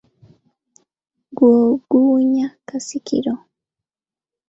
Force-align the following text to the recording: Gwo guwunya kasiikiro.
Gwo 1.35 1.51
guwunya 1.89 2.47
kasiikiro. 2.67 3.33